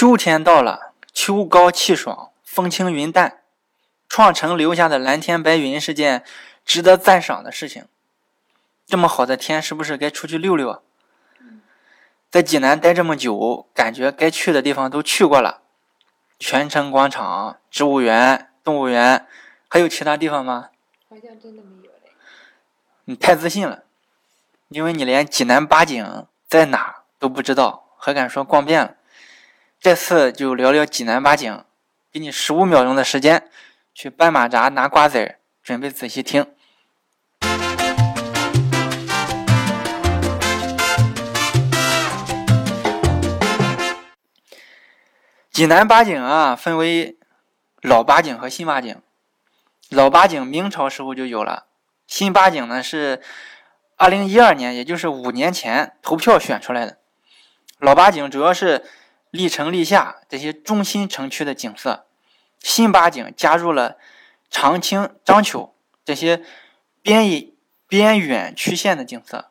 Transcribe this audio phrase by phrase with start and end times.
[0.00, 3.42] 秋天到了，秋高气爽，风轻云淡，
[4.08, 6.24] 创城留下的蓝天白云是件
[6.64, 7.84] 值得赞赏的事情。
[8.86, 10.82] 这么好的天，是不是该出去溜溜？
[12.30, 15.60] 在济南待这么久，感觉该去的地方都去过了，
[16.38, 19.26] 泉城广场、植物园、动物园，
[19.68, 20.70] 还有其他地方吗？
[21.10, 22.12] 好像真的没有嘞。
[23.04, 23.82] 你太自信了，
[24.68, 28.94] 因为你连济南八景在哪都不知道，还敢说逛遍了。
[29.82, 31.64] 这次就聊聊济南八景，
[32.12, 33.48] 给你十五秒钟的时间，
[33.94, 36.44] 去斑马扎拿瓜子儿，准备仔细听。
[45.50, 47.16] 济南八景啊，分为
[47.80, 49.00] 老八景和新八景。
[49.88, 51.68] 老八景明朝时候就有了，
[52.06, 53.22] 新八景呢是
[53.96, 56.98] 二零一二年，也就是五年前投票选出来的。
[57.78, 58.84] 老八景主要是
[59.30, 62.06] 历城、历下这些中心城区的景色，
[62.58, 63.96] 新八景加入了
[64.50, 66.44] 长青、章丘这些
[67.02, 67.54] 边一
[67.86, 69.50] 边远区县的景色。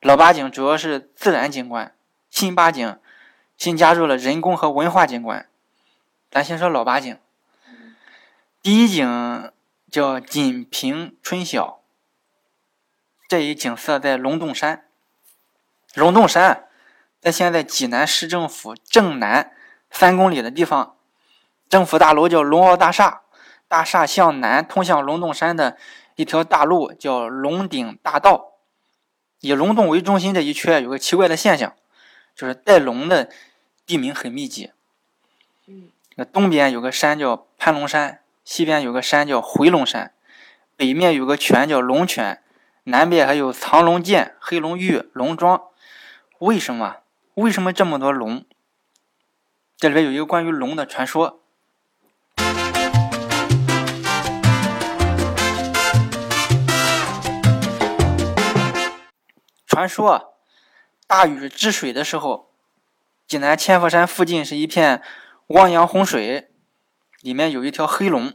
[0.00, 1.94] 老八景主要是自然景观，
[2.28, 2.98] 新八景
[3.56, 5.48] 新加入了人工和文化景观。
[6.30, 7.18] 咱先说老八景。
[8.60, 9.52] 第一景
[9.90, 11.80] 叫锦屏春晓，
[13.28, 14.86] 这一景色在龙洞山。
[15.94, 16.66] 龙洞山
[17.24, 19.50] 在现在济南市政府正南
[19.90, 20.94] 三公里的地方，
[21.70, 23.22] 政府大楼叫龙奥大厦，
[23.66, 25.78] 大厦向南通向龙洞山的
[26.16, 28.52] 一条大路叫龙顶大道。
[29.40, 31.74] 以龙洞为中心这一圈有个奇怪的现象，
[32.36, 33.30] 就是带龙的
[33.86, 34.72] 地名很密集。
[36.16, 38.20] 那东边有个山叫盘龙山。
[38.44, 40.12] 西边有个山叫回龙山，
[40.76, 42.42] 北面有个泉叫龙泉，
[42.82, 45.62] 南边还有藏龙涧、黑龙峪、龙庄。
[46.40, 46.96] 为什么？
[47.34, 48.44] 为什么这么多龙？
[49.76, 51.40] 这里边有一个关于龙的传说。
[59.66, 60.36] 传说，
[61.08, 62.52] 大禹治水的时候，
[63.26, 65.02] 济南千佛山附近是一片
[65.48, 66.52] 汪洋洪水。
[67.20, 68.34] 里面有一条黑龙，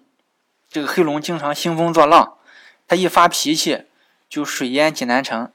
[0.68, 2.38] 这个黑龙经常兴风作浪，
[2.86, 3.86] 它一发脾气
[4.28, 5.54] 就水淹济南城，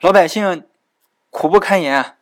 [0.00, 0.66] 老百姓
[1.30, 2.17] 苦不堪言。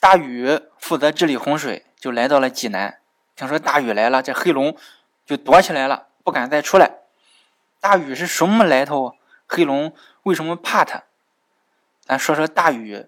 [0.00, 2.98] 大禹负责治理洪水，就来到了济南。
[3.34, 4.76] 听说大禹来了，这黑龙
[5.26, 6.98] 就躲起来了，不敢再出来。
[7.80, 9.16] 大禹是什么来头？
[9.46, 9.92] 黑龙
[10.22, 11.04] 为什么怕他？
[12.04, 13.06] 咱说说大禹。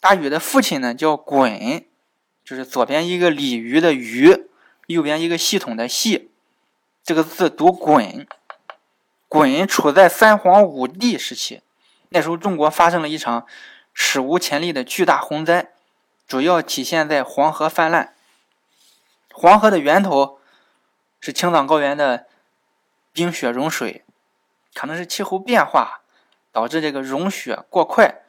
[0.00, 1.84] 大禹的父亲呢叫鲧，
[2.44, 4.46] 就是左边一个鲤鱼的鱼。
[4.86, 6.32] 右边一个系统的“系”，
[7.04, 8.26] 这个字读“鲧”。
[9.30, 11.62] 鲧处在三皇五帝时期，
[12.08, 13.46] 那时候中国发生了一场
[13.94, 15.70] 史无前例的巨大洪灾，
[16.30, 18.14] 主要体现在黄河泛滥。
[19.32, 20.38] 黄河的源头
[21.20, 22.28] 是青藏高原的
[23.12, 24.04] 冰雪融水，
[24.72, 26.02] 可能是气候变化
[26.52, 28.22] 导致这个融雪过快，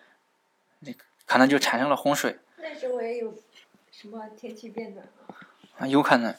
[0.79, 0.91] 那
[1.27, 2.39] 可能就产生了洪水。
[2.57, 3.35] 那时候也有
[3.91, 6.35] 什么天气变暖有可能，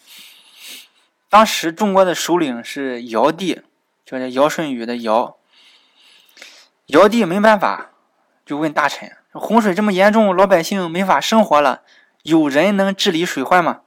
[1.28, 3.62] 当时中国的首领是尧帝，
[4.04, 5.38] 叫尧舜禹的尧。
[6.86, 7.92] 尧帝没办法，
[8.44, 11.82] 就问大臣：洪水这么严重，老百姓没法生活了，
[12.22, 13.82] 有人能治理水患吗？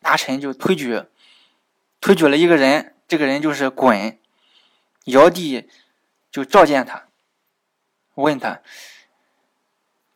[0.00, 1.02] 大臣就推举，
[2.00, 4.18] 推举了一个人，这个人就是鲧。
[5.06, 5.68] 尧帝
[6.30, 7.08] 就召见他，
[8.14, 8.60] 问他：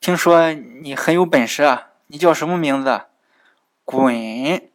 [0.01, 3.03] 听说你很有本事啊，你叫什么名字？
[3.85, 4.71] 滚！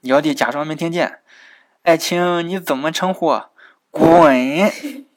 [0.00, 1.20] 尧帝假装没听见。
[1.82, 3.40] 爱卿，你怎么称呼？
[3.90, 4.72] 滚！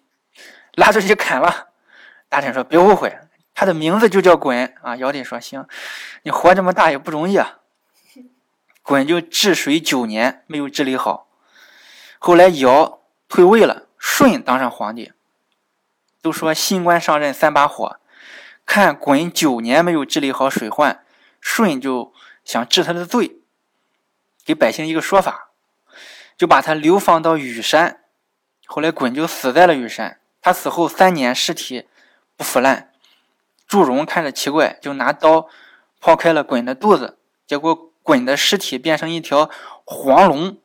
[0.73, 1.68] 拉出去砍了。
[2.29, 3.17] 大臣说：“别误会，
[3.53, 5.67] 他的名字就叫鲧啊。”尧帝说：“行，
[6.23, 7.59] 你活这么大也不容易啊。
[8.85, 11.27] ”鲧就治水九年，没有治理好。
[12.17, 15.11] 后来尧退位了，舜当上皇帝。
[16.21, 17.99] 都说新官上任三把火，
[18.65, 21.03] 看鲧九年没有治理好水患，
[21.41, 22.13] 舜就。
[22.45, 23.41] 想治他的罪，
[24.43, 25.51] 给百姓一个说法，
[26.35, 27.99] 就把他流放到羽山。
[28.65, 30.19] 后来鲧就死在了羽山。
[30.41, 31.87] 他死后三年，尸体
[32.39, 32.93] 不腐烂。
[33.67, 35.49] 祝融看着奇怪，就拿刀
[36.01, 39.49] 剖开了鲧的肚子，结果鲧的尸体变成一条
[39.83, 40.57] 黄龙，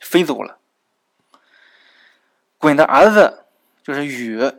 [0.00, 0.56] 飞走了。
[2.58, 3.44] 鲧的儿子
[3.84, 4.50] 就是禹，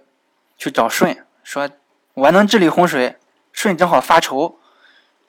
[0.56, 1.68] 去找舜说
[2.14, 3.18] ：“我能治理洪水。”
[3.52, 4.60] 舜正好发愁，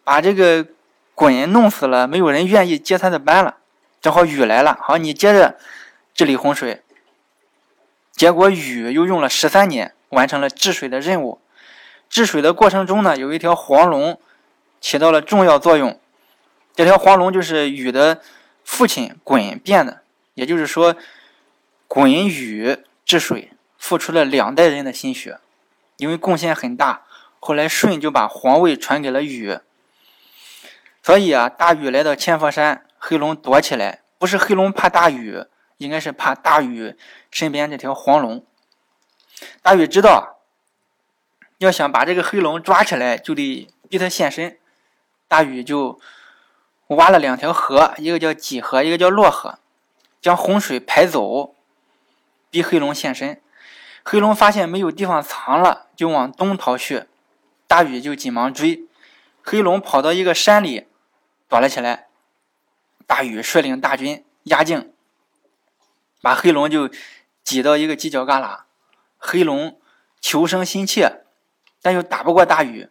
[0.05, 0.67] 把这个。
[1.17, 3.59] 鲧弄死了，没有人愿意接他的班了。
[4.01, 5.59] 正好禹来了，好，你接着
[6.15, 6.83] 治理洪水。
[8.13, 11.41] 结果禹又用了十三年完成了治水的任务。
[12.09, 14.21] 治水的过程中呢，有一条黄龙
[14.81, 15.99] 起到了重要作用。
[16.75, 18.21] 这条黄龙就是禹的
[18.65, 20.03] 父亲鲧变的，
[20.35, 20.97] 也就是说，
[21.89, 25.39] 鲧禹治水付出了两代人的心血，
[25.97, 27.03] 因为贡献很大，
[27.39, 29.59] 后来舜就把皇位传给了禹。
[31.03, 35.45] 所以啊，大禹来到千佛山，黑龙躲起来，不是黑龙怕大禹，
[35.79, 36.97] 应该是怕大禹
[37.31, 38.45] 身边这条黄龙。
[39.63, 40.41] 大禹知道，
[41.59, 44.59] 要想把这个黑龙抓起来，就得逼他现身。
[45.29, 46.01] 大禹就
[46.89, 49.59] 挖了两条河，一个叫济河，一个叫洛河，
[50.21, 51.55] 将洪水排走，
[52.51, 53.41] 逼黑龙现身。
[54.03, 57.05] 黑龙发现没有地方藏了，就往东逃去。
[57.67, 58.89] 大禹就急忙追，
[59.43, 60.89] 黑龙跑到一个山里。
[61.49, 62.07] 躲了起来，
[63.07, 64.93] 大禹率领大军压境，
[66.23, 66.89] 把黑龙就
[67.43, 68.61] 挤到一个犄角旮旯。
[69.23, 69.79] 黑龙
[70.21, 71.25] 求生心切，
[71.83, 72.89] 但又打不过大禹，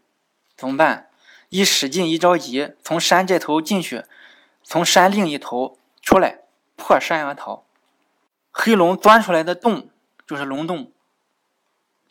[0.55, 1.09] 怎么办？
[1.49, 4.05] 一使劲，一着急，从山这头进去，
[4.63, 6.41] 从山另一头出来，
[6.75, 7.65] 破山而逃。
[8.51, 9.89] 黑龙钻出来的洞
[10.27, 10.91] 就是龙洞，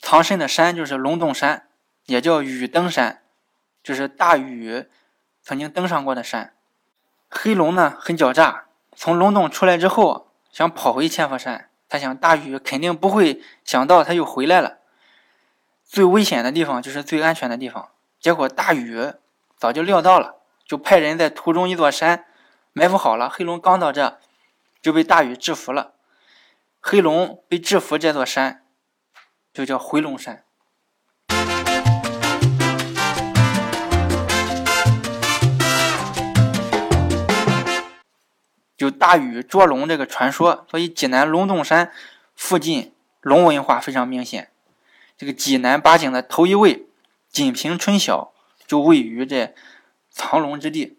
[0.00, 1.68] 藏身的山就是龙洞山，
[2.06, 3.22] 也叫禹登山，
[3.82, 4.86] 就是大禹。
[5.40, 6.54] 曾经登上过的山，
[7.30, 14.78] 黑龙呢很狡诈，从龙洞出来之后想跑回千佛山，他想大禹肯定不会想到他又回来了。
[15.84, 17.90] 最危险的地方就是最安全的地方，
[18.20, 19.12] 结果大禹
[19.56, 20.36] 早就料到了，
[20.66, 22.26] 就派人在途中一座山
[22.72, 23.30] 埋伏好了。
[23.30, 24.18] 黑龙刚到这，
[24.82, 25.94] 就被大禹制服了。
[26.80, 28.64] 黑龙被制服这座山，
[29.52, 30.44] 就叫回龙山。
[38.78, 41.92] 就大禹捉龙这个传说，所以济南龙洞山
[42.36, 44.50] 附近龙文化非常明显。
[45.16, 46.86] 这个济南八景的头一位
[47.28, 48.32] 锦屏春晓
[48.68, 49.52] 就位于这
[50.10, 50.96] 藏龙之地。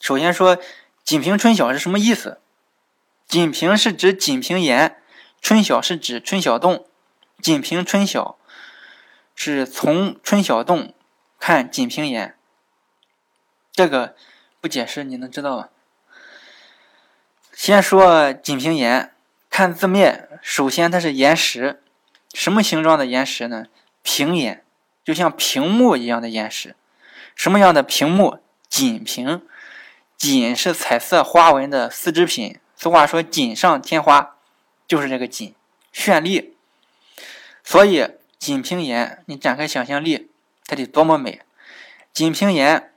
[0.00, 0.58] 首先说
[1.04, 2.40] 锦屏春晓是什么意思？
[3.28, 4.96] 锦屏是指锦屏岩，
[5.42, 6.86] 春晓是指春晓洞。
[7.42, 8.38] 锦屏春晓
[9.34, 10.94] 是从春晓洞
[11.38, 12.34] 看锦屏岩，
[13.72, 14.16] 这个
[14.62, 15.68] 不解释你能知道吗？
[17.56, 19.14] 先说锦屏岩，
[19.48, 21.82] 看字面，首先它是岩石，
[22.34, 23.64] 什么形状的岩石呢？
[24.02, 24.62] 平岩，
[25.02, 26.76] 就像屏幕一样的岩石。
[27.34, 28.40] 什么样的屏幕？
[28.68, 29.40] 锦屏，
[30.18, 34.36] 锦是彩色花纹的丝织品，俗话说锦上添花，
[34.86, 35.54] 就是这个锦，
[35.94, 36.54] 绚丽。
[37.64, 38.06] 所以
[38.38, 40.30] 锦屏岩，你展开想象力，
[40.66, 41.40] 它得多么美！
[42.12, 42.92] 锦屏岩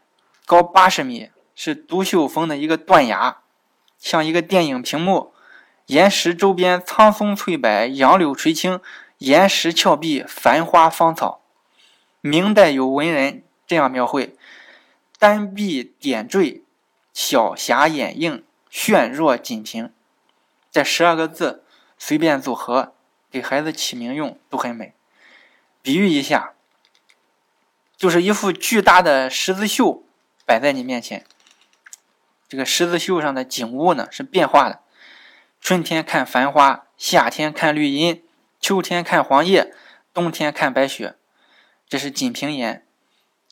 [0.46, 3.38] 高八十米，是独秀峰的一个断崖。
[4.00, 5.34] 像一个电影屏幕，
[5.88, 8.80] 岩石周边苍松翠柏，杨柳垂青，
[9.20, 11.42] 岩石峭壁，繁花芳草。
[12.22, 14.36] 明代有文人这样描绘：
[15.18, 16.64] 丹壁点缀，
[17.14, 19.92] 小霞掩映，炫若锦屏。
[20.72, 21.64] 这十二个字
[21.98, 22.94] 随便组合，
[23.30, 24.94] 给孩子起名用都很美。
[25.82, 26.54] 比喻一下，
[27.98, 30.04] 就是一幅巨大的十字绣
[30.46, 31.26] 摆在你面前。
[32.50, 34.80] 这个十字绣上的景物呢是变化的，
[35.62, 38.24] 春天看繁花，夏天看绿荫，
[38.60, 39.72] 秋天看黄叶，
[40.12, 41.16] 冬天看白雪。
[41.88, 42.86] 这是锦屏岩，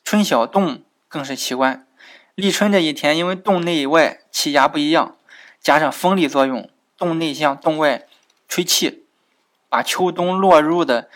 [0.03, 1.88] 春晓洞更是奇观。
[2.33, 5.15] 立春这一天，因为洞内外气压不一样，
[5.60, 6.67] 加上风力作用，
[6.98, 8.07] 洞内向洞外
[8.48, 9.05] 吹气，
[9.69, 11.10] 把秋冬落入的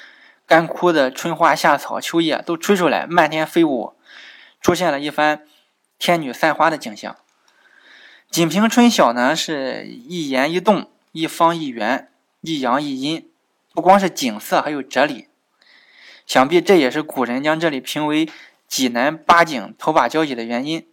[0.46, 3.96] 干枯的春花夏草秋叶都吹出来，漫天飞舞，
[4.62, 5.48] 出现了一番
[5.98, 7.16] 天女散花的景象。
[8.32, 12.10] 锦屏春晓呢，是一言一动，一方一圆，
[12.40, 13.30] 一阳一阴，
[13.74, 15.28] 不光是景色，还有哲理。
[16.26, 18.30] 想必这也是古人将这里评为
[18.70, 20.88] 济南八景头把交椅的原因。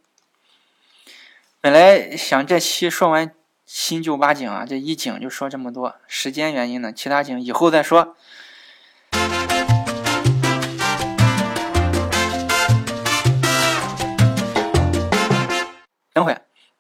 [1.60, 3.32] 本来想这期说完
[3.64, 8.16] 新旧八景啊，这一景就说这么多，时间原因呢，其他景以后再说。
[16.12, 16.36] 等会。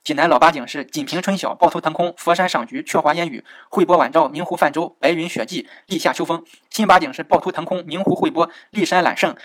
[0.08, 6.46] 济南老八景是锦屏春晓、趵突腾空、佛山赏菊、鹊华烟雨、惠波晚照、明湖泛舟、白云雪霁、立夏秋风。
[6.70, 9.36] 新八景是趵突腾空、明湖惠波、骊山揽胜、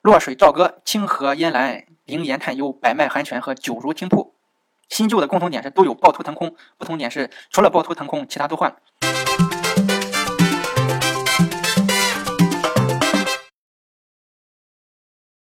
[0.00, 4.34] 洛水棹歌、清河烟岚、灵岩探幽、百脉寒泉和九如听瀑。
[4.88, 8.76] 新旧的共同点是都有趵突腾空，不同点是除了趵突腾空，其他都换了。